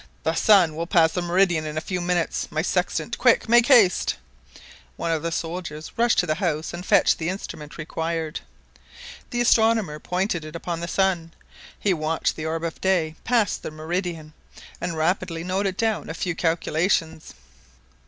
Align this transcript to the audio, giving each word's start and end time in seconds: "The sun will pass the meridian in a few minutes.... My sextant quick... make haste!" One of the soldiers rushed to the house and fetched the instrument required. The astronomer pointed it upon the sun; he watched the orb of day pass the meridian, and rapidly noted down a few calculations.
"The 0.23 0.33
sun 0.33 0.75
will 0.75 0.87
pass 0.87 1.11
the 1.11 1.21
meridian 1.21 1.67
in 1.67 1.77
a 1.77 1.87
few 1.87 2.01
minutes.... 2.01 2.51
My 2.51 2.63
sextant 2.63 3.19
quick... 3.19 3.47
make 3.47 3.67
haste!" 3.67 4.15
One 4.97 5.11
of 5.11 5.21
the 5.21 5.31
soldiers 5.31 5.91
rushed 5.95 6.17
to 6.17 6.25
the 6.25 6.33
house 6.33 6.73
and 6.73 6.83
fetched 6.83 7.19
the 7.19 7.29
instrument 7.29 7.77
required. 7.77 8.39
The 9.29 9.41
astronomer 9.41 9.99
pointed 9.99 10.43
it 10.43 10.55
upon 10.55 10.79
the 10.79 10.87
sun; 10.87 11.35
he 11.79 11.93
watched 11.93 12.35
the 12.35 12.47
orb 12.47 12.63
of 12.63 12.81
day 12.81 13.13
pass 13.23 13.57
the 13.57 13.69
meridian, 13.69 14.33
and 14.81 14.97
rapidly 14.97 15.43
noted 15.43 15.77
down 15.77 16.09
a 16.09 16.15
few 16.15 16.33
calculations. 16.33 17.35